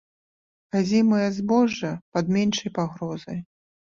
[0.79, 3.37] Азімыя збожжа пад меншай пагрозай.